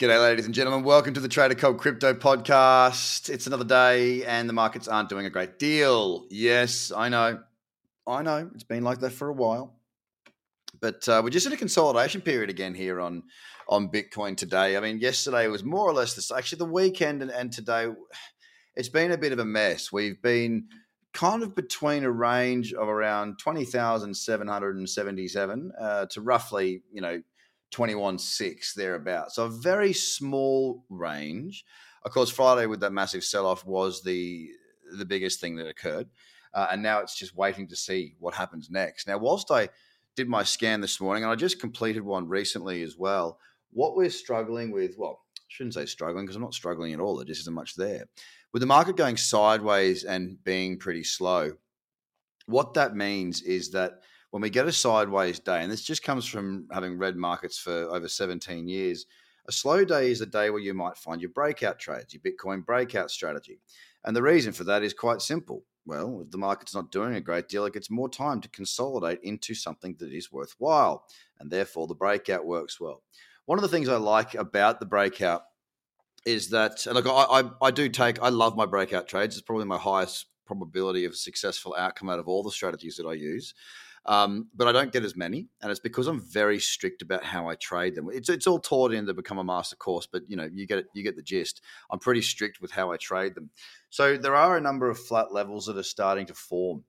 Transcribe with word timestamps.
G'day, 0.00 0.18
ladies 0.18 0.46
and 0.46 0.54
gentlemen. 0.54 0.82
Welcome 0.82 1.12
to 1.12 1.20
the 1.20 1.28
Trader 1.28 1.54
Cobb 1.54 1.76
Crypto 1.76 2.14
Podcast. 2.14 3.28
It's 3.28 3.46
another 3.46 3.66
day, 3.66 4.24
and 4.24 4.48
the 4.48 4.54
markets 4.54 4.88
aren't 4.88 5.10
doing 5.10 5.26
a 5.26 5.30
great 5.30 5.58
deal. 5.58 6.26
Yes, 6.30 6.90
I 6.90 7.10
know. 7.10 7.40
I 8.06 8.22
know. 8.22 8.50
It's 8.54 8.64
been 8.64 8.82
like 8.82 9.00
that 9.00 9.12
for 9.12 9.28
a 9.28 9.34
while. 9.34 9.76
But 10.80 11.06
uh, 11.06 11.20
we're 11.22 11.28
just 11.28 11.46
in 11.46 11.52
a 11.52 11.56
consolidation 11.58 12.22
period 12.22 12.48
again 12.48 12.72
here 12.72 12.98
on, 12.98 13.24
on 13.68 13.90
Bitcoin 13.90 14.38
today. 14.38 14.78
I 14.78 14.80
mean, 14.80 15.00
yesterday 15.00 15.46
was 15.48 15.64
more 15.64 15.86
or 15.86 15.92
less 15.92 16.14
this. 16.14 16.32
Actually, 16.32 16.60
the 16.60 16.72
weekend 16.72 17.20
and, 17.20 17.30
and 17.30 17.52
today, 17.52 17.88
it's 18.76 18.88
been 18.88 19.12
a 19.12 19.18
bit 19.18 19.32
of 19.32 19.38
a 19.38 19.44
mess. 19.44 19.92
We've 19.92 20.22
been 20.22 20.68
kind 21.12 21.42
of 21.42 21.54
between 21.54 22.04
a 22.04 22.10
range 22.10 22.72
of 22.72 22.88
around 22.88 23.38
20,777 23.38 25.72
uh, 25.78 26.06
to 26.06 26.22
roughly, 26.22 26.84
you 26.90 27.02
know, 27.02 27.20
21.6 27.72 28.74
thereabouts. 28.74 29.36
So 29.36 29.44
a 29.44 29.50
very 29.50 29.92
small 29.92 30.84
range. 30.88 31.64
Of 32.04 32.12
course, 32.12 32.30
Friday 32.30 32.66
with 32.66 32.80
that 32.80 32.92
massive 32.92 33.24
sell 33.24 33.46
off 33.46 33.64
was 33.64 34.02
the 34.02 34.50
the 34.92 35.04
biggest 35.04 35.40
thing 35.40 35.54
that 35.56 35.68
occurred, 35.68 36.08
uh, 36.52 36.66
and 36.72 36.82
now 36.82 36.98
it's 36.98 37.16
just 37.16 37.36
waiting 37.36 37.68
to 37.68 37.76
see 37.76 38.16
what 38.18 38.34
happens 38.34 38.70
next. 38.70 39.06
Now, 39.06 39.18
whilst 39.18 39.52
I 39.52 39.68
did 40.16 40.28
my 40.28 40.42
scan 40.42 40.80
this 40.80 41.00
morning, 41.00 41.22
and 41.22 41.30
I 41.30 41.36
just 41.36 41.60
completed 41.60 42.02
one 42.02 42.28
recently 42.28 42.82
as 42.82 42.96
well, 42.96 43.38
what 43.70 43.94
we're 43.94 44.10
struggling 44.10 44.72
with, 44.72 44.96
well, 44.98 45.20
I 45.36 45.42
shouldn't 45.46 45.74
say 45.74 45.86
struggling 45.86 46.24
because 46.24 46.34
I'm 46.34 46.42
not 46.42 46.54
struggling 46.54 46.92
at 46.92 47.00
all. 47.00 47.16
There 47.16 47.24
just 47.24 47.42
isn't 47.42 47.54
much 47.54 47.76
there. 47.76 48.06
With 48.52 48.60
the 48.60 48.66
market 48.66 48.96
going 48.96 49.16
sideways 49.16 50.02
and 50.02 50.42
being 50.42 50.78
pretty 50.78 51.04
slow, 51.04 51.52
what 52.46 52.74
that 52.74 52.96
means 52.96 53.42
is 53.42 53.70
that 53.70 54.00
when 54.30 54.42
we 54.42 54.50
get 54.50 54.66
a 54.66 54.72
sideways 54.72 55.40
day, 55.40 55.62
and 55.62 55.70
this 55.70 55.84
just 55.84 56.02
comes 56.02 56.26
from 56.26 56.66
having 56.72 56.98
read 56.98 57.16
markets 57.16 57.58
for 57.58 57.94
over 57.94 58.08
17 58.08 58.68
years, 58.68 59.06
a 59.48 59.52
slow 59.52 59.84
day 59.84 60.10
is 60.10 60.20
a 60.20 60.26
day 60.26 60.50
where 60.50 60.60
you 60.60 60.74
might 60.74 60.96
find 60.96 61.20
your 61.20 61.30
breakout 61.30 61.78
trades, 61.78 62.14
your 62.14 62.22
Bitcoin 62.22 62.64
breakout 62.64 63.10
strategy. 63.10 63.58
And 64.04 64.14
the 64.14 64.22
reason 64.22 64.52
for 64.52 64.64
that 64.64 64.82
is 64.82 64.94
quite 64.94 65.20
simple. 65.22 65.64
Well, 65.86 66.20
if 66.22 66.30
the 66.30 66.38
market's 66.38 66.74
not 66.74 66.92
doing 66.92 67.14
a 67.14 67.20
great 67.20 67.48
deal, 67.48 67.64
it 67.64 67.72
gets 67.72 67.90
more 67.90 68.08
time 68.08 68.40
to 68.42 68.48
consolidate 68.50 69.20
into 69.22 69.54
something 69.54 69.96
that 69.98 70.12
is 70.12 70.30
worthwhile. 70.30 71.04
And 71.40 71.50
therefore, 71.50 71.86
the 71.86 71.94
breakout 71.94 72.46
works 72.46 72.78
well. 72.78 73.02
One 73.46 73.58
of 73.58 73.62
the 73.62 73.68
things 73.68 73.88
I 73.88 73.96
like 73.96 74.34
about 74.34 74.78
the 74.78 74.86
breakout 74.86 75.42
is 76.24 76.50
that, 76.50 76.86
look, 76.86 77.06
I, 77.06 77.10
I, 77.10 77.50
I 77.62 77.70
do 77.70 77.88
take, 77.88 78.22
I 78.22 78.28
love 78.28 78.56
my 78.56 78.66
breakout 78.66 79.08
trades. 79.08 79.36
It's 79.36 79.44
probably 79.44 79.64
my 79.64 79.78
highest 79.78 80.26
probability 80.46 81.06
of 81.06 81.16
successful 81.16 81.74
outcome 81.76 82.10
out 82.10 82.18
of 82.18 82.28
all 82.28 82.42
the 82.42 82.50
strategies 82.50 82.96
that 82.96 83.06
I 83.06 83.14
use. 83.14 83.54
Um, 84.06 84.48
but 84.54 84.66
I 84.66 84.72
don't 84.72 84.92
get 84.92 85.04
as 85.04 85.14
many, 85.14 85.48
and 85.60 85.70
it's 85.70 85.80
because 85.80 86.06
I'm 86.06 86.20
very 86.20 86.58
strict 86.58 87.02
about 87.02 87.22
how 87.22 87.48
I 87.48 87.54
trade 87.56 87.94
them. 87.94 88.08
It's 88.10 88.30
it's 88.30 88.46
all 88.46 88.58
taught 88.58 88.92
in 88.92 89.04
the 89.04 89.12
Become 89.12 89.38
a 89.38 89.44
Master 89.44 89.76
course, 89.76 90.06
but 90.10 90.22
you 90.26 90.36
know 90.36 90.48
you 90.52 90.66
get 90.66 90.78
it, 90.78 90.86
you 90.94 91.02
get 91.02 91.16
the 91.16 91.22
gist. 91.22 91.60
I'm 91.90 91.98
pretty 91.98 92.22
strict 92.22 92.62
with 92.62 92.70
how 92.70 92.92
I 92.92 92.96
trade 92.96 93.34
them. 93.34 93.50
So 93.90 94.16
there 94.16 94.34
are 94.34 94.56
a 94.56 94.60
number 94.60 94.88
of 94.88 94.98
flat 94.98 95.32
levels 95.32 95.66
that 95.66 95.76
are 95.76 95.82
starting 95.82 96.26
to 96.26 96.34
form, 96.34 96.84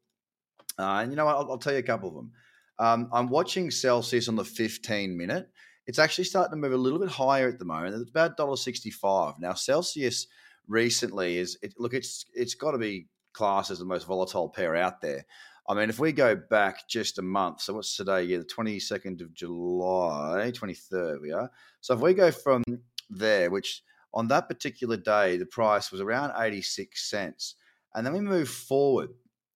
uh, 0.79 1.01
and 1.01 1.11
you 1.11 1.17
know 1.17 1.27
I'll, 1.27 1.51
I'll, 1.51 1.57
tell 1.57 1.73
you 1.73 1.79
a 1.79 1.83
couple 1.83 2.09
of 2.09 2.15
them. 2.15 2.31
Um, 2.79 3.09
I'm 3.11 3.29
watching 3.29 3.71
Celsius 3.71 4.29
on 4.29 4.37
the 4.37 4.45
15 4.45 5.15
minute. 5.15 5.49
It's 5.87 5.99
actually 5.99 6.23
starting 6.23 6.51
to 6.51 6.57
move 6.57 6.73
a 6.73 6.77
little 6.77 6.99
bit 6.99 7.09
higher 7.09 7.49
at 7.49 7.59
the 7.59 7.65
moment. 7.65 7.95
It's 7.95 8.09
about 8.09 8.37
$1.65. 8.37 9.39
Now 9.39 9.53
Celsius 9.53 10.27
recently 10.67 11.37
is 11.37 11.57
it, 11.61 11.73
look 11.77 11.93
it's 11.93 12.25
it's 12.33 12.55
got 12.55 12.71
to 12.71 12.77
be 12.77 13.07
classed 13.33 13.71
as 13.71 13.79
the 13.79 13.85
most 13.85 14.07
volatile 14.07 14.49
pair 14.49 14.75
out 14.75 15.01
there. 15.01 15.25
I 15.71 15.73
mean, 15.73 15.89
if 15.89 15.99
we 15.99 16.11
go 16.11 16.35
back 16.35 16.85
just 16.89 17.17
a 17.17 17.21
month, 17.21 17.61
so 17.61 17.75
what's 17.75 17.95
today? 17.95 18.23
Yeah, 18.23 18.39
the 18.39 18.43
22nd 18.43 19.21
of 19.21 19.33
July, 19.33 20.51
23rd, 20.53 21.21
we 21.21 21.31
are. 21.31 21.49
So 21.79 21.93
if 21.93 22.01
we 22.01 22.13
go 22.13 22.29
from 22.29 22.61
there, 23.09 23.49
which 23.49 23.81
on 24.13 24.27
that 24.27 24.49
particular 24.49 24.97
day, 24.97 25.37
the 25.37 25.45
price 25.45 25.89
was 25.89 26.01
around 26.01 26.33
86 26.37 27.09
cents. 27.09 27.55
And 27.95 28.05
then 28.05 28.11
we 28.11 28.19
move 28.19 28.49
forward. 28.49 29.11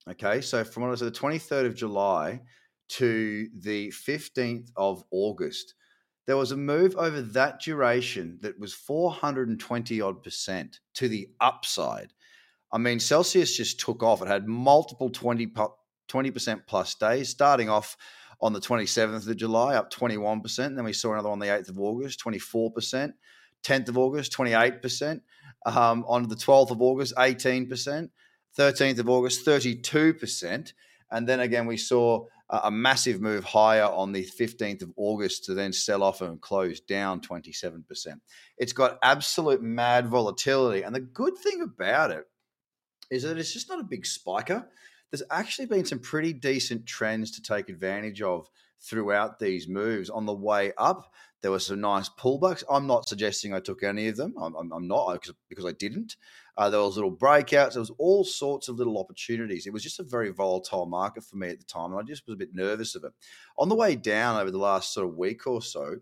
Okay. 0.09 0.39
So 0.39 0.63
from 0.63 0.83
what 0.83 0.93
I 0.93 0.95
said, 0.95 1.13
the 1.13 1.20
23rd 1.20 1.65
of 1.65 1.76
July 1.76 2.39
to 2.92 3.49
the 3.53 3.89
15th 3.89 4.70
of 4.77 5.03
August, 5.11 5.73
there 6.27 6.37
was 6.37 6.53
a 6.53 6.58
move 6.58 6.95
over 6.95 7.21
that 7.21 7.59
duration 7.59 8.39
that 8.42 8.58
was 8.58 8.73
420 8.73 9.99
odd 9.99 10.23
percent 10.23 10.80
to 10.93 11.09
the 11.09 11.27
upside. 11.42 12.14
I 12.71 12.77
mean, 12.77 13.02
Celsius 13.02 13.58
just 13.58 13.82
took 13.82 14.02
off. 14.02 14.21
It 14.21 14.30
had 14.30 14.47
multiple 14.47 15.09
20 15.09 15.47
20% 16.08 16.61
plus 16.67 16.95
days, 16.95 17.30
starting 17.30 17.70
off 17.70 17.98
on 18.42 18.54
the 18.54 18.60
27th 18.60 19.27
of 19.27 19.38
July, 19.38 19.76
up 19.76 19.92
21%. 19.92 20.76
Then 20.76 20.83
we 20.83 20.93
saw 20.93 21.14
another 21.14 21.30
one 21.30 21.42
on 21.42 21.48
the 21.48 21.54
8th 21.54 21.70
of 21.70 21.80
August, 21.80 22.23
24%. 22.23 23.14
10th 23.64 23.89
of 23.89 23.98
August, 23.98 24.33
28%. 24.33 25.21
Um, 25.65 26.05
on 26.08 26.27
the 26.27 26.36
12th 26.36 26.71
of 26.71 26.82
August, 26.82 27.15
18%. 27.15 28.10
13th 28.58 28.99
of 28.99 29.10
August, 29.10 29.45
32%. 29.45 30.73
And 31.11 31.27
then 31.27 31.39
again, 31.39 31.65
we 31.65 31.77
saw 31.77 32.26
a 32.49 32.70
massive 32.70 33.21
move 33.21 33.44
higher 33.44 33.86
on 33.86 34.11
the 34.11 34.23
15th 34.23 34.83
of 34.83 34.92
August 34.98 35.45
to 35.45 35.55
then 35.55 35.73
sell 35.73 36.04
off 36.04 36.21
and 36.21 36.39
close 36.39 36.80
down 36.80 37.20
27%. 37.20 37.83
It's 38.58 38.73
got 38.73 38.99
absolute 39.02 39.64
mad 39.64 40.08
volatility. 40.08 40.83
And 40.83 40.95
the 40.95 40.99
good 40.99 41.38
thing 41.38 41.61
about 41.61 42.11
it 42.11 42.26
is 43.10 43.23
that 43.23 43.38
it's 43.38 43.54
just 43.54 43.70
not 43.70 43.80
a 43.80 43.83
big 43.83 44.05
spiker 44.05 44.67
there's 45.11 45.23
actually 45.32 45.67
been 45.67 45.86
some 45.86 45.99
pretty 45.99 46.33
decent 46.33 46.86
trends 46.86 47.32
to 47.32 47.42
take 47.42 47.70
advantage 47.70 48.21
of 48.21 48.48
throughout 48.82 49.39
these 49.39 49.67
moves. 49.67 50.10
On 50.10 50.26
the 50.26 50.33
way 50.33 50.73
up, 50.77 51.11
there 51.42 51.52
were 51.52 51.60
some 51.60 51.82
nice 51.82 52.10
pullbacks. 52.10 52.64
I'm 52.70 52.88
not 52.88 53.08
suggesting 53.08 53.54
I 53.54 53.60
took 53.60 53.83
any 53.83 54.08
of 54.08 54.17
them. 54.17 54.33
I'm, 54.42 54.55
I'm, 54.71 54.88
not 54.88 55.14
because, 55.14 55.33
because 55.49 55.65
I 55.65 55.73
didn't. 55.73 56.15
Uh, 56.58 56.70
there 56.70 56.80
was 56.80 56.95
little 56.95 57.15
breakouts. 57.15 57.73
There 57.73 57.82
was 57.82 57.92
all 57.98 58.23
sorts 58.23 58.67
of 58.67 58.77
little 58.77 58.98
opportunities. 58.98 59.67
It 59.67 59.73
was 59.73 59.83
just 59.83 59.99
a 59.99 60.04
very 60.04 60.32
volatile 60.32 60.86
market 60.86 61.23
for 61.23 61.38
me 61.38 61.49
at 61.49 61.60
the 61.60 61.65
time, 61.65 61.92
and 61.92 61.99
I 61.99 62.04
just 62.04 62.26
was 62.26 62.33
a 62.33 62.38
bit 62.38 62.55
nervous 62.55 62.95
of 62.95 63.04
it. 63.04 63.11
On 63.58 63.70
the 63.70 63.76
way 63.76 63.95
down 63.95 64.42
over 64.42 64.52
the 64.52 64.58
last 64.58 64.94
sort 64.94 65.08
of 65.08 65.17
week 65.17 65.45
or 65.45 65.61
so, 65.61 65.98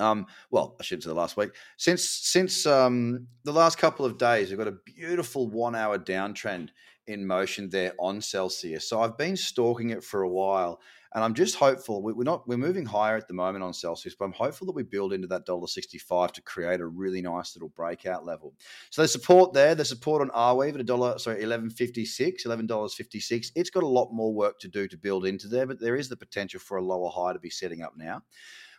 um, 0.00 0.26
well, 0.50 0.76
I 0.80 0.82
should 0.82 1.02
say 1.02 1.08
the 1.08 1.14
last 1.14 1.36
week. 1.36 1.50
Since 1.76 2.08
since 2.08 2.66
um, 2.66 3.26
the 3.44 3.52
last 3.52 3.78
couple 3.78 4.04
of 4.06 4.18
days, 4.18 4.48
we've 4.48 4.58
got 4.58 4.68
a 4.68 4.78
beautiful 4.84 5.48
one 5.48 5.74
hour 5.74 5.98
downtrend 5.98 6.70
in 7.06 7.26
motion 7.26 7.68
there 7.70 7.92
on 7.98 8.20
Celsius. 8.20 8.88
So 8.88 9.00
I've 9.00 9.18
been 9.18 9.36
stalking 9.36 9.90
it 9.90 10.04
for 10.04 10.22
a 10.22 10.28
while, 10.28 10.80
and 11.12 11.24
I'm 11.24 11.34
just 11.34 11.56
hopeful. 11.56 12.02
We're 12.02 12.22
not 12.22 12.46
we're 12.46 12.56
moving 12.56 12.86
higher 12.86 13.16
at 13.16 13.26
the 13.26 13.34
moment 13.34 13.64
on 13.64 13.72
Celsius, 13.72 14.14
but 14.16 14.26
I'm 14.26 14.32
hopeful 14.32 14.66
that 14.66 14.76
we 14.76 14.84
build 14.84 15.12
into 15.12 15.26
that 15.28 15.44
dollar 15.44 15.66
sixty 15.66 15.98
five 15.98 16.32
to 16.34 16.42
create 16.42 16.80
a 16.80 16.86
really 16.86 17.20
nice 17.20 17.56
little 17.56 17.70
breakout 17.70 18.24
level. 18.24 18.54
So 18.90 19.02
the 19.02 19.08
support 19.08 19.52
there, 19.52 19.74
the 19.74 19.84
support 19.84 20.22
on 20.22 20.30
Arweave 20.30 20.74
at 20.74 20.80
a 20.80 20.84
dollar 20.84 21.18
sorry 21.18 21.42
eleven 21.42 21.68
fifty 21.68 22.04
six, 22.04 22.44
eleven 22.44 22.66
dollars 22.66 22.94
fifty 22.94 23.18
six. 23.18 23.50
It's 23.56 23.70
got 23.70 23.82
a 23.82 23.88
lot 23.88 24.10
more 24.12 24.32
work 24.32 24.60
to 24.60 24.68
do 24.68 24.86
to 24.86 24.96
build 24.96 25.26
into 25.26 25.48
there, 25.48 25.66
but 25.66 25.80
there 25.80 25.96
is 25.96 26.08
the 26.08 26.16
potential 26.16 26.60
for 26.60 26.76
a 26.76 26.84
lower 26.84 27.10
high 27.10 27.32
to 27.32 27.40
be 27.40 27.50
setting 27.50 27.82
up 27.82 27.94
now. 27.96 28.22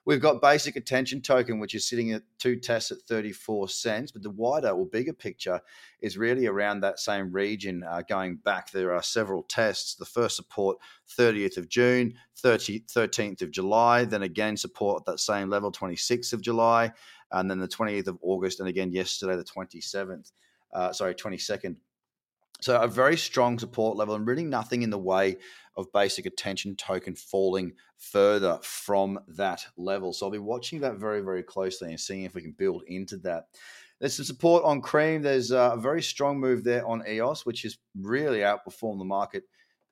We've 0.03 0.21
got 0.21 0.41
basic 0.41 0.75
attention 0.75 1.21
token, 1.21 1.59
which 1.59 1.75
is 1.75 1.87
sitting 1.87 2.11
at 2.11 2.23
two 2.39 2.55
tests 2.55 2.91
at 2.91 3.01
34 3.07 3.69
cents. 3.69 4.11
But 4.11 4.23
the 4.23 4.31
wider 4.31 4.69
or 4.69 4.87
bigger 4.87 5.13
picture 5.13 5.61
is 6.01 6.17
really 6.17 6.47
around 6.47 6.79
that 6.79 6.99
same 6.99 7.31
region 7.31 7.83
uh, 7.87 8.01
going 8.09 8.37
back. 8.37 8.71
There 8.71 8.93
are 8.93 9.03
several 9.03 9.43
tests. 9.43 9.93
The 9.93 10.05
first 10.05 10.35
support, 10.35 10.77
30th 11.19 11.57
of 11.57 11.69
June, 11.69 12.15
30, 12.37 12.81
13th 12.81 13.43
of 13.43 13.51
July. 13.51 14.05
Then 14.05 14.23
again, 14.23 14.57
support 14.57 15.01
at 15.01 15.05
that 15.05 15.19
same 15.19 15.49
level, 15.49 15.71
26th 15.71 16.33
of 16.33 16.41
July. 16.41 16.91
And 17.31 17.49
then 17.49 17.59
the 17.59 17.67
20th 17.67 18.07
of 18.07 18.17
August. 18.23 18.59
And 18.59 18.67
again, 18.67 18.91
yesterday, 18.91 19.35
the 19.35 19.43
27th. 19.43 20.31
Uh, 20.73 20.91
sorry, 20.93 21.13
22nd. 21.13 21.75
So 22.61 22.79
a 22.79 22.87
very 22.87 23.17
strong 23.17 23.57
support 23.57 23.97
level 23.97 24.15
and 24.15 24.27
really 24.27 24.43
nothing 24.43 24.83
in 24.83 24.91
the 24.91 24.97
way 24.97 25.37
of 25.75 25.91
basic 25.91 26.27
attention 26.27 26.75
token 26.75 27.15
falling 27.15 27.73
further 27.97 28.59
from 28.61 29.19
that 29.29 29.65
level. 29.77 30.13
So 30.13 30.25
I'll 30.25 30.31
be 30.31 30.37
watching 30.37 30.81
that 30.81 30.97
very, 30.97 31.21
very 31.21 31.43
closely 31.43 31.89
and 31.89 31.99
seeing 31.99 32.23
if 32.23 32.35
we 32.35 32.41
can 32.41 32.51
build 32.51 32.83
into 32.87 33.17
that. 33.17 33.45
There's 33.99 34.15
some 34.15 34.25
support 34.25 34.63
on 34.63 34.81
Cream. 34.81 35.21
There's 35.21 35.51
a 35.51 35.75
very 35.79 36.01
strong 36.01 36.39
move 36.39 36.63
there 36.63 36.85
on 36.85 37.03
EOS, 37.07 37.45
which 37.45 37.63
has 37.63 37.77
really 37.99 38.39
outperformed 38.39 38.99
the 38.99 39.05
market 39.05 39.43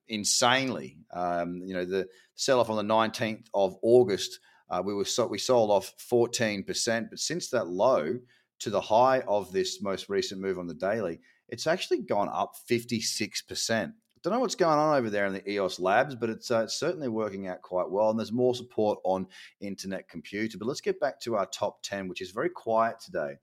insanely. 0.08 0.98
Um, 1.12 1.62
you 1.64 1.74
know, 1.74 1.86
the 1.86 2.08
sell 2.36 2.60
off 2.60 2.70
on 2.70 2.78
the 2.78 2.94
19th 2.94 3.46
of 3.54 3.78
August, 3.82 4.40
uh, 4.70 4.82
we 4.84 4.94
were 4.94 5.06
so, 5.06 5.28
we 5.28 5.38
sold 5.38 5.72
off 5.72 5.94
14%, 6.12 7.10
but 7.10 7.20
since 7.20 7.50
that 7.50 7.68
low 7.68 8.20
to 8.60 8.70
the 8.70 8.82
high 8.82 9.22
of 9.22 9.52
this 9.52 9.82
most 9.82 10.10
recent 10.10 10.42
move 10.42 10.60
on 10.60 10.68
the 10.68 10.74
daily, 10.74 11.20
it's 11.52 11.68
actually 11.68 12.00
gone 12.00 12.30
up 12.32 12.56
56%. 12.70 13.94
Don't 14.22 14.34
know 14.34 14.40
what's 14.40 14.56
going 14.56 14.78
on 14.78 14.98
over 14.98 15.10
there 15.10 15.28
in 15.28 15.34
the 15.34 15.50
EOS 15.50 15.80
labs, 15.80 16.14
but 16.14 16.30
it's, 16.30 16.52
uh, 16.52 16.64
it's 16.64 16.78
certainly 16.78 17.08
working 17.08 17.48
out 17.48 17.62
quite 17.62 17.90
well. 17.90 18.10
And 18.10 18.20
there's 18.20 18.34
more 18.34 18.54
support 18.54 19.00
on 19.06 19.26
internet 19.62 20.10
computer. 20.10 20.58
But 20.58 20.68
let's 20.68 20.82
get 20.82 21.00
back 21.00 21.22
to 21.22 21.38
our 21.38 21.46
top 21.46 21.82
10, 21.84 22.10
which 22.10 22.20
is 22.22 22.32
very 22.32 22.50
quiet 22.50 23.00
today. 23.00 23.36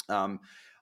um, 0.10 0.40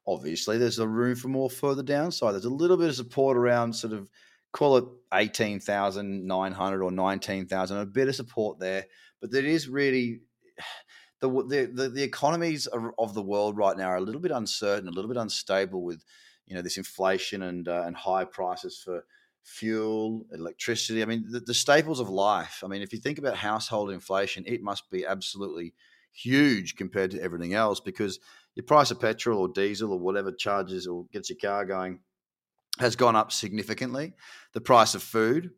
obviously 0.08 0.58
there's 0.58 0.80
a 0.80 0.88
room 0.88 1.16
for 1.16 1.28
more 1.28 1.50
further 1.50 1.84
downside. 1.84 2.34
There's 2.34 2.46
a 2.46 2.50
little 2.50 2.78
bit 2.78 2.90
of 2.90 2.96
support 2.96 3.36
around 3.38 3.74
sort 3.74 3.94
of 3.94 4.10
call 4.52 4.78
it 4.78 4.86
eighteen 5.14 5.60
thousand 5.60 6.26
nine 6.26 6.54
hundred 6.54 6.84
or 6.84 6.92
nineteen 6.92 7.48
thousand, 7.48 7.78
a 7.78 7.86
bit 7.86 8.08
of 8.08 8.16
support 8.16 8.60
there, 8.60 8.86
but 9.20 9.32
that 9.32 9.46
is 9.46 9.68
really. 9.68 10.22
The, 11.22 11.30
the, 11.74 11.90
the, 11.90 12.04
economies 12.04 12.68
of 12.68 13.14
the 13.14 13.22
world 13.22 13.58
right 13.58 13.78
now 13.78 13.88
are 13.88 13.96
a 13.96 14.02
little 14.02 14.22
bit 14.22 14.32
uncertain, 14.32 14.88
a 14.88 14.92
little 14.92 15.08
bit 15.08 15.18
unstable 15.18 15.82
with, 15.82 16.04
you 16.46 16.56
know, 16.56 16.62
this 16.62 16.78
inflation 16.78 17.42
and 17.42 17.68
uh, 17.68 17.84
and 17.86 17.96
high 17.96 18.26
prices 18.26 18.78
for 18.78 19.04
fuel, 19.44 20.26
electricity. 20.34 21.02
I 21.02 21.06
mean, 21.06 21.26
the, 21.30 21.40
the, 21.40 21.54
staples 21.54 22.00
of 22.00 22.10
life. 22.10 22.62
I 22.64 22.68
mean, 22.68 22.82
if 22.82 22.92
you 22.92 23.00
think 23.00 23.18
about 23.18 23.38
household 23.38 23.92
inflation, 23.92 24.44
it 24.46 24.62
must 24.62 24.90
be 24.90 25.06
absolutely 25.06 25.74
huge 26.12 26.76
compared 26.76 27.12
to 27.12 27.22
everything 27.22 27.54
else 27.54 27.80
because 27.80 28.20
your 28.56 28.64
price 28.64 28.90
of 28.90 29.00
petrol 29.00 29.40
or 29.40 29.50
diesel 29.50 29.92
or 29.92 30.00
whatever 30.00 30.32
charges 30.32 30.88
or 30.88 31.06
gets 31.12 31.30
your 31.30 31.38
car 31.38 31.66
going 31.66 32.00
has 32.80 32.96
gone 32.96 33.16
up 33.16 33.32
significantly. 33.32 34.14
The 34.54 34.62
price 34.62 34.96
of 34.96 35.04
food 35.04 35.52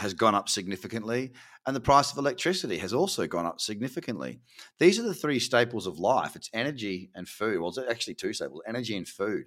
has 0.00 0.14
gone 0.14 0.34
up 0.34 0.48
significantly, 0.48 1.32
and 1.66 1.76
the 1.76 1.80
price 1.80 2.10
of 2.10 2.18
electricity 2.18 2.78
has 2.78 2.92
also 2.92 3.26
gone 3.26 3.46
up 3.46 3.60
significantly. 3.60 4.40
These 4.78 4.98
are 4.98 5.02
the 5.02 5.14
three 5.14 5.38
staples 5.38 5.86
of 5.86 5.98
life 5.98 6.36
it's 6.36 6.50
energy 6.52 7.10
and 7.14 7.28
food. 7.28 7.60
Well, 7.60 7.68
it's 7.68 7.78
actually 7.78 8.14
two 8.14 8.32
staples 8.32 8.62
energy 8.66 8.96
and 8.96 9.06
food. 9.06 9.44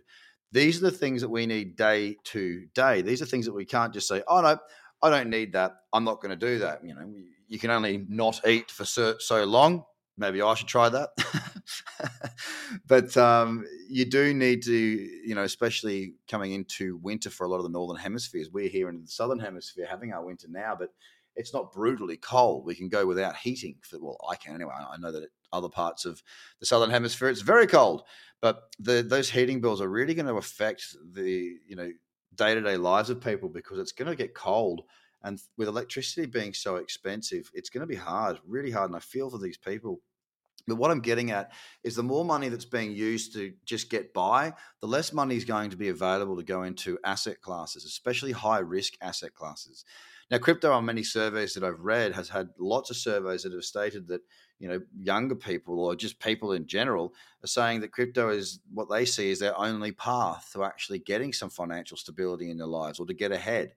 These 0.51 0.77
are 0.77 0.91
the 0.91 0.97
things 0.97 1.21
that 1.21 1.29
we 1.29 1.47
need 1.47 1.75
day 1.75 2.17
to 2.25 2.67
day. 2.75 3.01
These 3.01 3.23
are 3.23 3.25
things 3.25 3.45
that 3.45 3.53
we 3.53 3.65
can't 3.65 3.91
just 3.91 4.07
say, 4.07 4.21
oh, 4.27 4.41
no, 4.41 4.59
I 5.01 5.09
don't 5.09 5.31
need 5.31 5.53
that. 5.53 5.71
I'm 5.91 6.03
not 6.03 6.21
going 6.21 6.37
to 6.37 6.45
do 6.45 6.59
that. 6.59 6.85
You 6.85 6.93
know, 6.93 7.11
you 7.47 7.57
can 7.57 7.71
only 7.71 8.05
not 8.07 8.47
eat 8.47 8.69
for 8.69 8.85
so, 8.85 9.15
so 9.17 9.43
long. 9.45 9.83
Maybe 10.15 10.43
I 10.43 10.53
should 10.53 10.67
try 10.67 10.89
that. 10.89 11.09
but 12.85 13.15
um, 13.15 13.65
you 13.89 14.05
do 14.05 14.33
need 14.33 14.63
to, 14.63 14.73
you 14.73 15.35
know, 15.35 15.43
especially 15.43 16.15
coming 16.27 16.51
into 16.51 16.97
winter 16.97 17.29
for 17.29 17.45
a 17.45 17.49
lot 17.49 17.57
of 17.57 17.63
the 17.63 17.69
northern 17.69 17.97
hemispheres. 17.97 18.49
We're 18.51 18.69
here 18.69 18.89
in 18.89 19.01
the 19.01 19.07
southern 19.07 19.39
hemisphere 19.39 19.87
having 19.89 20.11
our 20.11 20.23
winter 20.23 20.47
now, 20.49 20.75
but 20.77 20.89
it's 21.35 21.53
not 21.53 21.71
brutally 21.71 22.17
cold. 22.17 22.65
We 22.65 22.75
can 22.75 22.89
go 22.89 23.05
without 23.05 23.37
heating. 23.37 23.77
For, 23.81 23.99
well, 23.99 24.17
I 24.29 24.35
can 24.35 24.55
anyway. 24.55 24.73
I 24.73 24.97
know 24.97 25.11
that 25.11 25.29
other 25.51 25.69
parts 25.69 26.03
of 26.03 26.21
the 26.59 26.65
southern 26.65 26.89
hemisphere 26.89 27.29
it's 27.29 27.41
very 27.41 27.67
cold. 27.67 28.03
But 28.41 28.63
the, 28.79 29.01
those 29.01 29.29
heating 29.29 29.61
bills 29.61 29.79
are 29.79 29.87
really 29.87 30.13
going 30.13 30.25
to 30.25 30.35
affect 30.35 30.95
the 31.13 31.55
you 31.65 31.75
know 31.75 31.89
day 32.35 32.53
to 32.53 32.61
day 32.61 32.75
lives 32.75 33.09
of 33.09 33.21
people 33.21 33.47
because 33.47 33.79
it's 33.79 33.93
going 33.93 34.09
to 34.09 34.15
get 34.17 34.33
cold, 34.33 34.81
and 35.23 35.39
with 35.57 35.69
electricity 35.69 36.25
being 36.25 36.53
so 36.53 36.75
expensive, 36.75 37.49
it's 37.53 37.69
going 37.69 37.81
to 37.81 37.87
be 37.87 37.95
hard, 37.95 38.39
really 38.45 38.71
hard. 38.71 38.89
And 38.89 38.97
I 38.97 38.99
feel 38.99 39.29
for 39.29 39.37
these 39.37 39.57
people. 39.57 40.01
But 40.67 40.75
what 40.75 40.91
I'm 40.91 41.01
getting 41.01 41.31
at 41.31 41.51
is 41.83 41.95
the 41.95 42.03
more 42.03 42.23
money 42.23 42.49
that's 42.49 42.65
being 42.65 42.91
used 42.91 43.33
to 43.33 43.53
just 43.65 43.89
get 43.89 44.13
by, 44.13 44.53
the 44.79 44.87
less 44.87 45.11
money 45.11 45.35
is 45.35 45.45
going 45.45 45.69
to 45.71 45.77
be 45.77 45.89
available 45.89 46.37
to 46.37 46.43
go 46.43 46.63
into 46.63 46.97
asset 47.03 47.41
classes, 47.41 47.85
especially 47.85 48.31
high 48.31 48.59
risk 48.59 48.93
asset 49.01 49.33
classes. 49.33 49.83
Now, 50.31 50.37
crypto 50.37 50.71
on 50.71 50.85
many 50.85 51.03
surveys 51.03 51.53
that 51.53 51.63
I've 51.63 51.81
read 51.81 52.13
has 52.13 52.29
had 52.29 52.49
lots 52.57 52.89
of 52.89 52.95
surveys 52.95 53.43
that 53.43 53.53
have 53.53 53.63
stated 53.63 54.07
that 54.07 54.21
you 54.59 54.69
know 54.69 54.79
younger 54.97 55.35
people 55.35 55.79
or 55.79 55.95
just 55.95 56.19
people 56.19 56.53
in 56.53 56.65
general 56.65 57.13
are 57.43 57.47
saying 57.47 57.81
that 57.81 57.91
crypto 57.91 58.29
is 58.29 58.59
what 58.73 58.89
they 58.89 59.03
see 59.03 59.31
as 59.31 59.39
their 59.39 59.57
only 59.59 59.91
path 59.91 60.49
to 60.53 60.63
actually 60.63 60.99
getting 60.99 61.33
some 61.33 61.49
financial 61.49 61.97
stability 61.97 62.49
in 62.49 62.57
their 62.57 62.67
lives 62.67 62.99
or 62.99 63.05
to 63.05 63.13
get 63.13 63.31
ahead. 63.31 63.73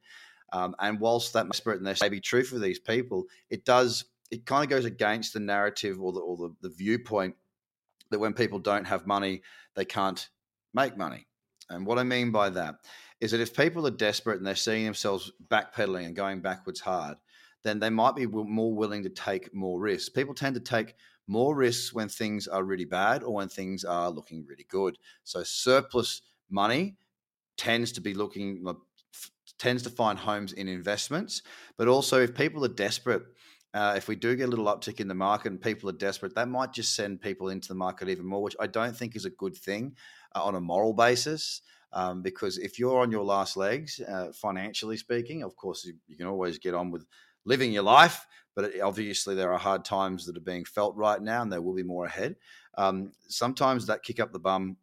Um, 0.53 0.77
and 0.79 1.00
whilst 1.00 1.33
that 1.33 1.47
may 2.00 2.09
be 2.09 2.21
true 2.21 2.44
for 2.44 2.59
these 2.59 2.79
people, 2.79 3.25
it 3.50 3.65
does 3.65 4.05
it 4.31 4.46
kind 4.46 4.64
of 4.64 4.70
goes 4.70 4.84
against 4.84 5.32
the 5.32 5.40
narrative 5.40 6.00
or 6.00 6.12
the 6.12 6.20
or 6.20 6.37
the, 6.37 6.55
the 6.62 6.75
viewpoint 6.75 7.34
that 8.11 8.19
when 8.19 8.32
people 8.32 8.58
don't 8.58 8.87
have 8.87 9.06
money, 9.06 9.43
they 9.75 9.84
can't 9.84 10.28
make 10.75 10.96
money. 10.96 11.26
And 11.69 11.87
what 11.87 11.99
I 11.99 12.05
mean 12.05 12.31
by 12.31 12.50
that 12.50 12.76
is 13.20 13.32
that 13.32 13.40
if 13.40 13.56
people 13.56 13.87
are 13.87 13.90
desperate 13.90 14.38
and 14.38 14.46
they're 14.46 14.55
seeing 14.55 14.84
themselves 14.84 15.32
backpedaling 15.49 16.06
and 16.06 16.14
going 16.14 16.40
backwards 16.40 16.81
hard, 16.81 17.17
then 17.64 17.81
they 17.81 17.90
might 17.90 18.14
be 18.14 18.26
more 18.26 18.75
willing 18.75 19.02
to 19.02 19.08
take 19.08 19.52
more 19.52 19.81
risks. 19.81 20.08
People 20.08 20.34
tend 20.34 20.55
to 20.55 20.61
take 20.61 20.94
more 21.26 21.56
risks 21.56 21.93
when 21.93 22.08
things 22.08 22.46
are 22.46 22.62
really 22.62 22.84
bad 22.84 23.25
or 23.25 23.34
when 23.34 23.49
things 23.49 23.84
are 23.84 24.11
looking 24.11 24.46
really 24.46 24.67
good. 24.69 24.99
So 25.25 25.43
surplus 25.43 26.23
money 26.49 26.96
tends 27.56 27.93
to 27.93 28.00
be 28.00 28.14
looking 28.14 28.64
tends 29.58 29.82
to 29.82 29.90
find 29.90 30.19
homes 30.19 30.52
in 30.52 30.69
investments, 30.69 31.43
but 31.76 31.88
also 31.88 32.20
if 32.20 32.34
people 32.34 32.64
are 32.64 32.69
desperate. 32.69 33.23
Uh, 33.76 33.93
if 33.94 34.08
we 34.08 34.17
do 34.17 34.34
get 34.34 34.44
a 34.44 34.50
little 34.50 34.64
uptick 34.64 35.00
in 35.00 35.08
the 35.08 35.14
market 35.14 35.52
and 35.52 35.61
people 35.61 35.87
are 35.87 35.93
desperate, 35.93 36.34
that 36.34 36.49
might 36.49 36.73
just 36.73 36.94
send 36.94 37.20
people 37.20 37.50
into 37.50 37.69
the 37.69 37.75
market 37.75 38.08
even 38.08 38.25
more, 38.25 38.43
which 38.43 38.56
I 38.58 38.67
don't 38.67 38.96
think 38.96 39.14
is 39.14 39.26
a 39.26 39.31
good 39.31 39.55
thing 39.55 39.94
uh, 40.34 40.43
on 40.43 40.55
a 40.55 40.61
moral 40.61 40.94
basis. 40.94 41.61
Um, 41.93 42.23
because 42.23 42.56
if 42.56 42.78
you're 42.78 43.00
on 43.00 43.11
your 43.11 43.23
last 43.23 43.55
legs, 43.55 44.00
uh, 44.00 44.32
financially 44.32 44.96
speaking, 44.96 45.43
of 45.43 45.56
course, 45.56 45.84
you, 45.84 45.93
you, 46.06 46.17
can 46.17 46.26
always 46.26 46.58
get 46.58 46.75
on 46.75 46.90
with 46.90 47.05
living 47.44 47.70
your 47.70 47.82
life. 47.82 48.26
But 48.55 48.81
obviously, 48.81 49.34
there 49.34 49.52
are 49.52 49.58
hard 49.58 49.84
times 49.84 50.25
that 50.25 50.38
are 50.38 50.40
being 50.40 50.64
felt 50.64 50.96
right 50.96 51.20
now, 51.20 51.43
and 51.43 51.52
there 51.52 51.61
will 51.61 51.75
be 51.75 51.82
more 51.82 52.06
ahead. 52.06 52.37
Um, 52.78 53.12
sometimes 53.28 53.87
that 53.87 54.02
kick 54.02 54.20
up 54.20 54.32
the 54.32 54.38
bum 54.38 54.78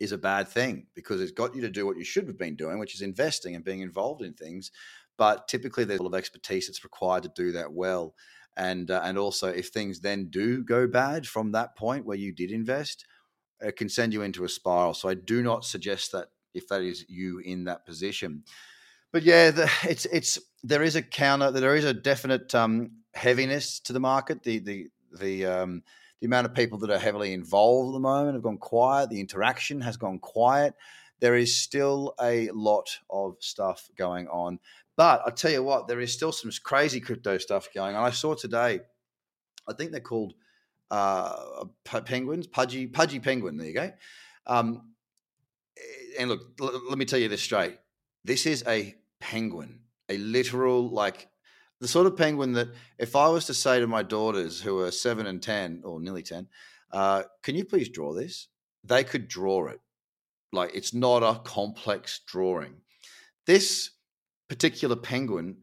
is 0.00 0.12
a 0.12 0.18
bad 0.18 0.48
thing 0.48 0.86
because 0.94 1.20
it's 1.20 1.32
got 1.32 1.54
you 1.54 1.60
to 1.62 1.70
do 1.70 1.86
what 1.86 1.96
you 1.96 2.04
should 2.04 2.26
have 2.26 2.38
been 2.38 2.56
doing, 2.56 2.78
which 2.78 2.94
is 2.94 3.02
investing 3.02 3.54
and 3.54 3.64
being 3.64 3.80
involved 3.80 4.22
in 4.22 4.34
things. 4.34 4.70
But 5.18 5.48
typically, 5.48 5.84
there's 5.84 6.00
a 6.00 6.02
lot 6.02 6.14
of 6.14 6.18
expertise 6.18 6.66
that's 6.66 6.84
required 6.84 7.22
to 7.24 7.32
do 7.34 7.52
that 7.52 7.72
well. 7.72 8.14
And 8.56 8.90
uh, 8.90 9.00
and 9.04 9.18
also, 9.18 9.48
if 9.48 9.68
things 9.68 10.00
then 10.00 10.28
do 10.28 10.62
go 10.62 10.86
bad 10.86 11.26
from 11.26 11.52
that 11.52 11.76
point 11.76 12.06
where 12.06 12.16
you 12.16 12.32
did 12.32 12.50
invest, 12.50 13.06
it 13.60 13.76
can 13.76 13.88
send 13.88 14.12
you 14.12 14.22
into 14.22 14.44
a 14.44 14.48
spiral. 14.48 14.94
So 14.94 15.08
I 15.08 15.14
do 15.14 15.42
not 15.42 15.64
suggest 15.64 16.12
that 16.12 16.28
if 16.54 16.68
that 16.68 16.82
is 16.82 17.04
you 17.08 17.38
in 17.38 17.64
that 17.64 17.84
position 17.84 18.44
but 19.16 19.22
yeah, 19.22 19.50
the, 19.50 19.70
it's 19.88 20.04
it's 20.06 20.38
there 20.62 20.82
is 20.82 20.94
a 20.94 21.02
counter. 21.02 21.50
There 21.50 21.74
is 21.74 21.84
a 21.84 21.94
definite 21.94 22.54
um, 22.54 22.90
heaviness 23.14 23.80
to 23.80 23.94
the 23.94 24.00
market. 24.00 24.42
The 24.42 24.58
the 24.58 24.88
the 25.18 25.46
um, 25.46 25.82
the 26.20 26.26
amount 26.26 26.46
of 26.46 26.54
people 26.54 26.78
that 26.80 26.90
are 26.90 26.98
heavily 26.98 27.32
involved 27.32 27.90
at 27.90 27.92
the 27.94 28.00
moment 28.00 28.34
have 28.34 28.42
gone 28.42 28.58
quiet. 28.58 29.08
The 29.08 29.20
interaction 29.20 29.80
has 29.80 29.96
gone 29.96 30.18
quiet. 30.18 30.74
There 31.20 31.34
is 31.34 31.58
still 31.58 32.14
a 32.20 32.50
lot 32.50 32.98
of 33.08 33.36
stuff 33.40 33.88
going 33.96 34.28
on. 34.28 34.58
But 34.96 35.22
I 35.26 35.30
tell 35.30 35.50
you 35.50 35.62
what, 35.62 35.88
there 35.88 36.00
is 36.00 36.12
still 36.12 36.32
some 36.32 36.50
crazy 36.62 37.00
crypto 37.00 37.38
stuff 37.38 37.68
going 37.74 37.94
on. 37.94 38.04
I 38.04 38.10
saw 38.10 38.34
today, 38.34 38.80
I 39.68 39.72
think 39.74 39.90
they're 39.90 40.00
called 40.00 40.34
uh, 40.90 41.64
penguins, 41.84 42.46
pudgy, 42.46 42.86
pudgy 42.86 43.20
penguin. 43.20 43.56
There 43.56 43.66
you 43.66 43.74
go. 43.74 43.92
Um, 44.46 44.92
and 46.18 46.30
look, 46.30 46.40
l- 46.60 46.82
let 46.88 46.98
me 46.98 47.04
tell 47.04 47.18
you 47.18 47.28
this 47.28 47.42
straight. 47.42 47.78
This 48.24 48.46
is 48.46 48.64
a 48.66 48.94
penguin, 49.20 49.80
a 50.08 50.16
literal 50.18 50.88
like 50.88 51.28
the 51.80 51.88
sort 51.88 52.06
of 52.06 52.16
penguin 52.16 52.52
that 52.52 52.68
if 52.98 53.14
I 53.14 53.28
was 53.28 53.44
to 53.46 53.54
say 53.54 53.80
to 53.80 53.86
my 53.86 54.02
daughters 54.02 54.60
who 54.60 54.80
are 54.80 54.90
seven 54.90 55.26
and 55.26 55.42
ten 55.42 55.82
or 55.84 56.00
nearly 56.00 56.22
ten, 56.22 56.48
uh, 56.92 57.24
can 57.42 57.54
you 57.54 57.64
please 57.64 57.88
draw 57.88 58.14
this? 58.14 58.48
They 58.82 59.04
could 59.04 59.28
draw 59.28 59.66
it. 59.66 59.80
Like 60.52 60.74
it's 60.74 60.94
not 60.94 61.22
a 61.22 61.40
complex 61.40 62.20
drawing. 62.26 62.76
This 63.46 63.90
particular 64.48 64.96
penguin, 64.96 65.58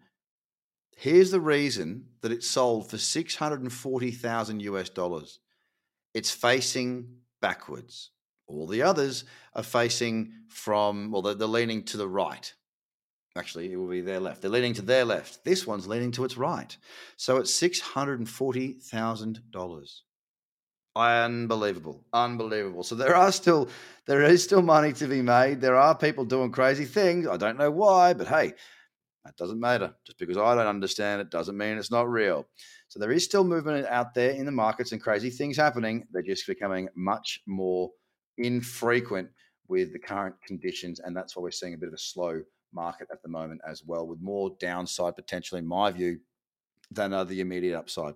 here's 0.95 1.31
the 1.31 1.41
reason 1.41 2.05
that 2.21 2.31
it 2.31 2.43
sold 2.43 2.89
for 2.89 2.97
six 2.97 3.35
hundred 3.35 3.61
and 3.61 3.73
forty 3.73 4.11
thousand 4.11 4.61
US 4.61 4.89
dollars. 4.89 5.39
It's 6.13 6.31
facing 6.31 7.17
backwards. 7.41 8.11
All 8.47 8.67
the 8.67 8.83
others 8.83 9.25
are 9.55 9.63
facing 9.63 10.31
from, 10.47 11.11
well, 11.11 11.21
they're, 11.21 11.33
they're 11.33 11.47
leaning 11.47 11.83
to 11.85 11.97
the 11.97 12.07
right. 12.07 12.53
Actually, 13.35 13.71
it 13.71 13.77
will 13.77 13.87
be 13.87 14.01
their 14.01 14.19
left. 14.19 14.41
They're 14.41 14.51
leaning 14.51 14.75
to 14.75 14.83
their 14.83 15.05
left. 15.05 15.43
This 15.43 15.65
one's 15.65 15.87
leaning 15.87 16.11
to 16.11 16.23
its 16.23 16.37
right. 16.37 16.77
So 17.17 17.37
it's 17.37 17.59
$640,000. 17.59 20.01
Unbelievable. 20.95 22.03
Unbelievable. 22.13 22.83
So 22.83 22.95
there 22.95 23.15
are 23.15 23.31
still 23.31 23.69
there 24.05 24.21
is 24.21 24.43
still 24.43 24.61
money 24.61 24.93
to 24.93 25.07
be 25.07 25.21
made. 25.21 25.59
There 25.59 25.75
are 25.75 25.97
people 25.97 26.25
doing 26.25 26.51
crazy 26.51 26.85
things. 26.85 27.27
I 27.27 27.37
don't 27.37 27.57
know 27.57 27.71
why, 27.71 28.13
but 28.13 28.27
hey, 28.27 28.53
that 29.25 29.35
doesn't 29.37 29.59
matter. 29.59 29.95
Just 30.05 30.19
because 30.19 30.37
I 30.37 30.53
don't 30.55 30.67
understand 30.67 31.21
it 31.21 31.31
doesn't 31.31 31.57
mean 31.57 31.77
it's 31.77 31.91
not 31.91 32.09
real. 32.09 32.45
So 32.89 32.99
there 32.99 33.11
is 33.11 33.23
still 33.23 33.43
movement 33.43 33.87
out 33.87 34.13
there 34.13 34.31
in 34.31 34.45
the 34.45 34.51
markets 34.51 34.91
and 34.91 35.01
crazy 35.01 35.31
things 35.31 35.57
happening. 35.57 36.05
They're 36.11 36.21
just 36.21 36.45
becoming 36.45 36.89
much 36.95 37.41
more 37.47 37.89
infrequent 38.37 39.29
with 39.67 39.93
the 39.93 39.99
current 39.99 40.35
conditions, 40.45 40.99
and 40.99 41.15
that's 41.15 41.35
why 41.35 41.41
we're 41.41 41.51
seeing 41.51 41.73
a 41.73 41.77
bit 41.77 41.87
of 41.87 41.93
a 41.93 41.97
slow 41.97 42.43
market 42.73 43.07
at 43.11 43.23
the 43.23 43.29
moment 43.29 43.61
as 43.67 43.83
well, 43.83 44.05
with 44.05 44.19
more 44.21 44.55
downside 44.59 45.15
potential, 45.15 45.57
in 45.57 45.65
my 45.65 45.89
view, 45.89 46.19
than 46.91 47.13
uh, 47.13 47.23
the 47.23 47.39
immediate 47.39 47.77
upside. 47.77 48.13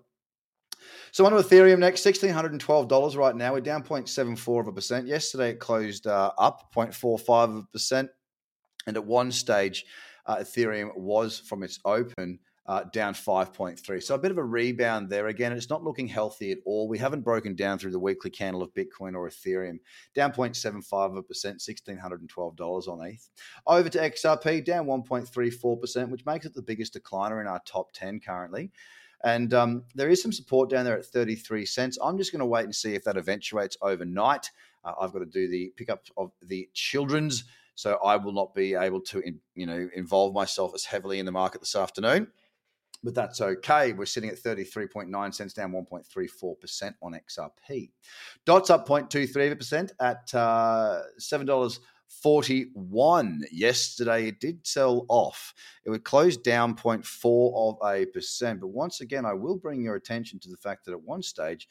So 1.12 1.24
on 1.26 1.32
to 1.32 1.38
Ethereum 1.38 1.78
next, 1.78 2.04
$1,612 2.04 3.16
right 3.16 3.36
now. 3.36 3.52
We're 3.52 3.60
down 3.60 3.82
0.74 3.82 4.60
of 4.60 4.68
a 4.68 4.72
percent. 4.72 5.06
Yesterday 5.06 5.50
it 5.50 5.60
closed 5.60 6.06
uh, 6.06 6.32
up 6.38 6.72
0.45 6.74 7.28
of 7.44 7.56
a 7.56 7.62
percent. 7.72 8.10
And 8.86 8.96
at 8.96 9.04
one 9.04 9.32
stage, 9.32 9.84
uh, 10.26 10.36
Ethereum 10.36 10.96
was 10.96 11.38
from 11.38 11.62
its 11.62 11.80
open 11.84 12.38
uh, 12.68 12.84
down 12.92 13.14
5.3. 13.14 14.02
So 14.02 14.14
a 14.14 14.18
bit 14.18 14.30
of 14.30 14.36
a 14.36 14.44
rebound 14.44 15.08
there. 15.08 15.28
Again, 15.28 15.52
it's 15.52 15.70
not 15.70 15.82
looking 15.82 16.06
healthy 16.06 16.52
at 16.52 16.58
all. 16.66 16.86
We 16.86 16.98
haven't 16.98 17.22
broken 17.22 17.56
down 17.56 17.78
through 17.78 17.92
the 17.92 17.98
weekly 17.98 18.30
candle 18.30 18.62
of 18.62 18.74
Bitcoin 18.74 19.14
or 19.14 19.28
Ethereum. 19.28 19.78
Down 20.14 20.32
0.75 20.32 20.92
of 20.92 21.16
a 21.16 21.22
percent, 21.22 21.60
$1,612 21.60 22.88
on 22.88 23.06
ETH. 23.06 23.30
Over 23.66 23.88
to 23.88 23.98
XRP, 23.98 24.64
down 24.66 24.86
1.34%, 24.86 26.10
which 26.10 26.26
makes 26.26 26.44
it 26.44 26.54
the 26.54 26.62
biggest 26.62 26.92
decliner 26.92 27.40
in 27.40 27.46
our 27.46 27.60
top 27.64 27.90
10 27.94 28.20
currently. 28.20 28.70
And 29.24 29.52
um, 29.52 29.84
there 29.94 30.08
is 30.08 30.22
some 30.22 30.32
support 30.32 30.70
down 30.70 30.84
there 30.84 30.98
at 30.98 31.04
33 31.04 31.66
cents. 31.66 31.98
I'm 32.02 32.18
just 32.18 32.32
going 32.32 32.40
to 32.40 32.46
wait 32.46 32.64
and 32.64 32.74
see 32.74 32.94
if 32.94 33.04
that 33.04 33.16
eventuates 33.16 33.76
overnight. 33.82 34.50
Uh, 34.84 34.92
I've 35.00 35.12
got 35.12 35.20
to 35.20 35.26
do 35.26 35.48
the 35.48 35.72
pickup 35.76 36.06
of 36.16 36.30
the 36.42 36.68
children's, 36.72 37.44
so 37.74 37.98
I 38.04 38.16
will 38.16 38.32
not 38.32 38.54
be 38.54 38.74
able 38.74 39.00
to, 39.02 39.20
in, 39.20 39.40
you 39.54 39.66
know, 39.66 39.88
involve 39.94 40.34
myself 40.34 40.72
as 40.74 40.84
heavily 40.84 41.18
in 41.18 41.26
the 41.26 41.32
market 41.32 41.60
this 41.60 41.74
afternoon 41.74 42.28
but 43.02 43.14
that's 43.14 43.40
okay. 43.40 43.92
We're 43.92 44.06
sitting 44.06 44.30
at 44.30 44.36
33.9 44.36 45.34
cents, 45.34 45.52
down 45.52 45.72
1.34% 45.72 46.94
on 47.02 47.12
XRP. 47.12 47.90
Dots 48.44 48.70
up 48.70 48.88
0.23% 48.88 49.92
at 50.00 50.34
uh, 50.34 51.02
$7.41. 52.24 53.42
Yesterday, 53.50 54.28
it 54.28 54.40
did 54.40 54.66
sell 54.66 55.06
off. 55.08 55.54
It 55.84 55.90
would 55.90 56.04
close 56.04 56.36
down 56.36 56.74
0.4 56.74 57.52
of 57.54 57.88
a 57.88 58.06
percent. 58.06 58.60
But 58.60 58.68
once 58.68 59.00
again, 59.00 59.24
I 59.24 59.32
will 59.32 59.56
bring 59.56 59.82
your 59.82 59.96
attention 59.96 60.38
to 60.40 60.50
the 60.50 60.56
fact 60.56 60.84
that 60.84 60.92
at 60.92 61.02
one 61.02 61.22
stage, 61.22 61.68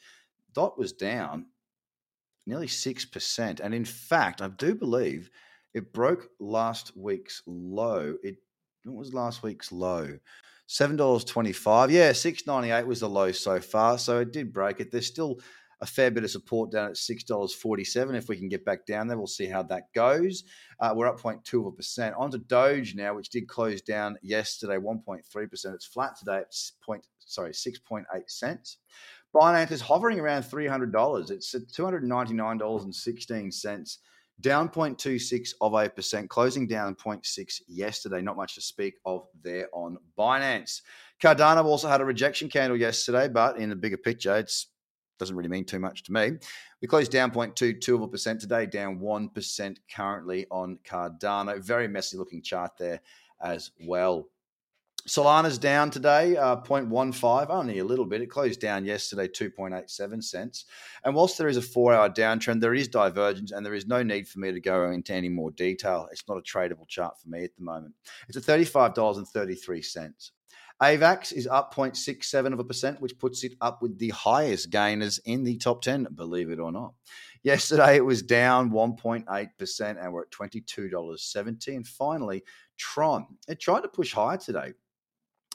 Dot 0.54 0.78
was 0.78 0.92
down 0.92 1.46
nearly 2.46 2.66
6%. 2.66 3.60
And 3.60 3.74
in 3.74 3.84
fact, 3.84 4.40
I 4.42 4.48
do 4.48 4.74
believe 4.74 5.30
it 5.74 5.92
broke 5.92 6.28
last 6.40 6.96
week's 6.96 7.42
low. 7.46 8.16
It 8.22 8.36
what 8.84 8.96
was 8.96 9.12
last 9.14 9.42
week's 9.42 9.70
low? 9.70 10.18
Seven 10.66 10.96
dollars 10.96 11.24
twenty-five. 11.24 11.90
Yeah, 11.90 12.12
six 12.12 12.46
ninety-eight 12.46 12.86
was 12.86 13.00
the 13.00 13.08
low 13.08 13.32
so 13.32 13.60
far, 13.60 13.98
so 13.98 14.20
it 14.20 14.32
did 14.32 14.52
break 14.52 14.80
it. 14.80 14.90
There's 14.90 15.06
still 15.06 15.40
a 15.80 15.86
fair 15.86 16.10
bit 16.10 16.24
of 16.24 16.30
support 16.30 16.72
down 16.72 16.90
at 16.90 16.96
six 16.96 17.22
dollars 17.24 17.54
forty-seven. 17.54 18.14
If 18.14 18.28
we 18.28 18.36
can 18.36 18.48
get 18.48 18.64
back 18.64 18.86
down 18.86 19.08
there, 19.08 19.18
we'll 19.18 19.26
see 19.26 19.46
how 19.46 19.62
that 19.64 19.92
goes. 19.94 20.44
Uh, 20.80 20.92
we're 20.94 21.06
up 21.06 21.20
0.2 21.20 21.60
of 21.60 21.66
a 21.66 21.72
percent. 21.72 22.14
On 22.18 22.30
to 22.30 22.38
Doge 22.38 22.94
now, 22.94 23.14
which 23.14 23.30
did 23.30 23.48
close 23.48 23.80
down 23.80 24.18
yesterday, 24.22 24.76
1.3 24.76 25.50
percent. 25.50 25.74
It's 25.74 25.86
flat 25.86 26.18
today 26.18 26.38
at 26.38 26.52
point 26.84 27.06
sorry 27.18 27.52
6.8 27.52 28.04
cents. 28.26 28.78
Binance 29.34 29.72
is 29.72 29.82
hovering 29.82 30.18
around 30.18 30.42
$300. 30.42 31.30
It's 31.30 31.54
at 31.54 31.68
$299.16 31.68 33.98
down 34.40 34.68
0.26 34.68 35.50
of 35.60 35.74
a 35.74 35.88
percent, 35.88 36.30
closing 36.30 36.66
down 36.66 36.94
0.6 36.94 37.60
yesterday. 37.66 38.22
Not 38.22 38.36
much 38.36 38.54
to 38.54 38.60
speak 38.60 38.94
of 39.04 39.26
there 39.42 39.68
on 39.72 39.98
Binance. 40.16 40.82
Cardano 41.20 41.64
also 41.64 41.88
had 41.88 42.00
a 42.00 42.04
rejection 42.04 42.48
candle 42.48 42.78
yesterday, 42.78 43.28
but 43.28 43.58
in 43.58 43.68
the 43.68 43.76
bigger 43.76 43.96
picture, 43.96 44.36
it 44.36 44.52
doesn't 45.18 45.36
really 45.36 45.48
mean 45.48 45.64
too 45.64 45.78
much 45.78 46.02
to 46.04 46.12
me. 46.12 46.32
We 46.80 46.88
closed 46.88 47.12
down 47.12 47.30
0.22 47.30 47.94
of 47.94 48.02
a 48.02 48.08
percent 48.08 48.40
today, 48.40 48.66
down 48.66 49.00
1% 49.00 49.76
currently 49.94 50.46
on 50.50 50.78
Cardano. 50.84 51.62
Very 51.62 51.88
messy 51.88 52.16
looking 52.16 52.42
chart 52.42 52.72
there 52.78 53.00
as 53.40 53.70
well. 53.80 54.28
Solana's 55.08 55.56
down 55.56 55.90
today, 55.90 56.36
uh, 56.36 56.56
0.15, 56.56 57.48
only 57.48 57.78
a 57.78 57.84
little 57.84 58.04
bit. 58.04 58.20
It 58.20 58.26
closed 58.26 58.60
down 58.60 58.84
yesterday, 58.84 59.26
2.87 59.26 60.22
cents. 60.22 60.66
And 61.02 61.14
whilst 61.14 61.38
there 61.38 61.48
is 61.48 61.56
a 61.56 61.62
four 61.62 61.94
hour 61.94 62.10
downtrend, 62.10 62.60
there 62.60 62.74
is 62.74 62.88
divergence 62.88 63.52
and 63.52 63.64
there 63.64 63.74
is 63.74 63.86
no 63.86 64.02
need 64.02 64.28
for 64.28 64.38
me 64.40 64.52
to 64.52 64.60
go 64.60 64.90
into 64.90 65.14
any 65.14 65.30
more 65.30 65.50
detail. 65.52 66.08
It's 66.12 66.28
not 66.28 66.36
a 66.36 66.42
tradable 66.42 66.86
chart 66.86 67.18
for 67.18 67.30
me 67.30 67.44
at 67.44 67.56
the 67.56 67.64
moment. 67.64 67.94
It's 68.28 68.36
at 68.36 68.42
$35.33. 68.42 70.30
AVAX 70.82 71.32
is 71.32 71.46
up 71.48 71.74
0.67 71.74 72.52
of 72.52 72.60
a 72.60 72.64
percent, 72.64 73.00
which 73.00 73.18
puts 73.18 73.42
it 73.42 73.54
up 73.60 73.82
with 73.82 73.98
the 73.98 74.10
highest 74.10 74.70
gainers 74.70 75.18
in 75.24 75.42
the 75.42 75.56
top 75.56 75.82
10, 75.82 76.06
believe 76.14 76.50
it 76.50 76.60
or 76.60 76.70
not. 76.70 76.94
Yesterday 77.42 77.96
it 77.96 78.04
was 78.04 78.22
down 78.22 78.70
1.8% 78.70 80.02
and 80.02 80.12
we're 80.12 80.22
at 80.22 80.30
$22.70. 80.30 81.76
And 81.76 81.86
finally, 81.86 82.44
Tron. 82.76 83.26
It 83.48 83.58
tried 83.60 83.80
to 83.80 83.88
push 83.88 84.12
higher 84.12 84.36
today, 84.36 84.72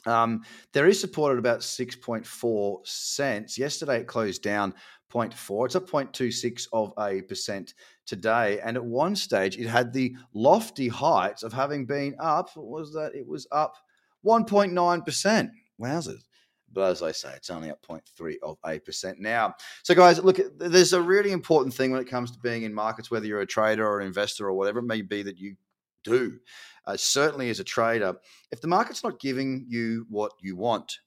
um, 0.06 0.42
there 0.72 0.86
is 0.86 1.00
support 1.00 1.32
at 1.32 1.38
about 1.38 1.60
6.4 1.60 2.86
cents. 2.86 3.58
Yesterday 3.58 4.00
it 4.00 4.06
closed 4.06 4.42
down 4.42 4.74
0.4. 5.12 5.66
It's 5.66 5.76
up 5.76 5.88
0.26 5.88 6.68
of 6.72 6.92
a 6.98 7.22
percent 7.22 7.74
today. 8.06 8.60
And 8.60 8.76
at 8.76 8.84
one 8.84 9.16
stage 9.16 9.56
it 9.56 9.66
had 9.66 9.92
the 9.92 10.16
lofty 10.34 10.88
heights 10.88 11.42
of 11.42 11.52
having 11.52 11.86
been 11.86 12.14
up, 12.18 12.50
was 12.56 12.92
that? 12.94 13.14
It 13.14 13.26
was 13.26 13.46
up 13.52 13.76
1.9%. 14.24 15.50
Wowzers. 15.80 16.22
But 16.72 16.90
as 16.90 17.02
I 17.02 17.12
say, 17.12 17.32
it's 17.36 17.50
only 17.50 17.70
up 17.70 17.84
0.3 17.88 18.34
of 18.42 18.58
a 18.66 18.80
percent 18.80 19.20
now. 19.20 19.54
So, 19.84 19.94
guys, 19.94 20.22
look, 20.22 20.40
there's 20.58 20.92
a 20.92 21.00
really 21.00 21.30
important 21.30 21.72
thing 21.72 21.92
when 21.92 22.00
it 22.00 22.10
comes 22.10 22.32
to 22.32 22.38
being 22.40 22.64
in 22.64 22.74
markets, 22.74 23.10
whether 23.10 23.26
you're 23.26 23.42
a 23.42 23.46
trader 23.46 23.86
or 23.86 24.00
an 24.00 24.06
investor 24.06 24.48
or 24.48 24.54
whatever 24.54 24.80
it 24.80 24.86
may 24.86 25.02
be 25.02 25.22
that 25.22 25.38
you 25.38 25.54
do 26.02 26.38
uh, 26.86 26.96
certainly 26.96 27.50
as 27.50 27.60
a 27.60 27.64
trader, 27.64 28.14
if 28.50 28.60
the 28.60 28.68
market's 28.68 29.02
not 29.02 29.20
giving 29.20 29.64
you 29.68 30.06
what 30.08 30.32
you 30.40 30.56
want, 30.56 30.98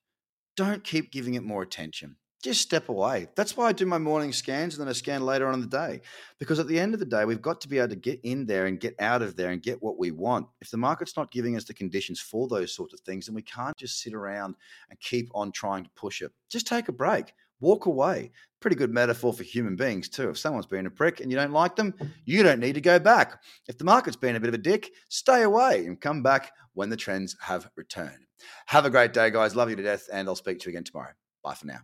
don't 0.55 0.83
keep 0.83 1.11
giving 1.11 1.35
it 1.35 1.43
more 1.43 1.61
attention. 1.61 2.15
Just 2.47 2.61
step 2.61 2.87
away. 2.87 3.27
That's 3.35 3.57
why 3.57 3.67
I 3.67 3.73
do 3.73 3.85
my 3.85 3.97
morning 3.97 4.31
scans 4.31 4.73
and 4.73 4.81
then 4.81 4.87
I 4.87 4.93
scan 4.93 5.21
later 5.25 5.47
on 5.47 5.53
in 5.53 5.59
the 5.59 5.67
day. 5.67 5.99
Because 6.39 6.59
at 6.59 6.67
the 6.67 6.79
end 6.79 6.93
of 6.93 7.01
the 7.01 7.05
day, 7.05 7.25
we've 7.25 7.41
got 7.41 7.59
to 7.61 7.67
be 7.67 7.77
able 7.77 7.89
to 7.89 7.95
get 7.97 8.21
in 8.23 8.45
there 8.45 8.67
and 8.67 8.79
get 8.79 8.95
out 8.99 9.21
of 9.21 9.35
there 9.35 9.49
and 9.49 9.61
get 9.61 9.83
what 9.83 9.99
we 9.99 10.11
want. 10.11 10.47
If 10.61 10.71
the 10.71 10.77
market's 10.77 11.17
not 11.17 11.29
giving 11.29 11.57
us 11.57 11.65
the 11.65 11.73
conditions 11.73 12.21
for 12.21 12.47
those 12.47 12.73
sorts 12.73 12.93
of 12.93 13.01
things, 13.01 13.25
then 13.25 13.35
we 13.35 13.41
can't 13.41 13.75
just 13.75 14.01
sit 14.01 14.13
around 14.13 14.55
and 14.89 14.97
keep 15.01 15.29
on 15.35 15.51
trying 15.51 15.83
to 15.83 15.89
push 15.95 16.21
it. 16.21 16.31
Just 16.49 16.67
take 16.67 16.87
a 16.87 16.93
break 16.93 17.33
walk 17.59 17.85
away. 17.85 18.31
Pretty 18.59 18.75
good 18.75 18.91
metaphor 18.91 19.33
for 19.33 19.43
human 19.43 19.75
beings, 19.75 20.09
too. 20.09 20.29
If 20.29 20.37
someone's 20.37 20.65
being 20.65 20.85
a 20.85 20.91
prick 20.91 21.19
and 21.19 21.31
you 21.31 21.37
don't 21.37 21.51
like 21.51 21.75
them, 21.75 21.93
you 22.25 22.43
don't 22.43 22.59
need 22.59 22.73
to 22.73 22.81
go 22.81 22.99
back. 22.99 23.41
If 23.67 23.77
the 23.77 23.83
market's 23.83 24.15
been 24.15 24.35
a 24.35 24.39
bit 24.39 24.49
of 24.49 24.55
a 24.55 24.59
dick, 24.59 24.91
stay 25.09 25.43
away 25.43 25.85
and 25.85 25.99
come 25.99 26.23
back 26.23 26.51
when 26.73 26.89
the 26.89 26.97
trends 26.97 27.35
have 27.41 27.69
returned. 27.75 28.25
Have 28.67 28.85
a 28.85 28.89
great 28.89 29.13
day, 29.13 29.29
guys. 29.29 29.55
Love 29.55 29.69
you 29.69 29.75
to 29.75 29.83
death, 29.83 30.09
and 30.11 30.27
I'll 30.27 30.35
speak 30.35 30.59
to 30.59 30.69
you 30.69 30.71
again 30.71 30.83
tomorrow. 30.83 31.11
Bye 31.43 31.53
for 31.53 31.67
now. 31.67 31.79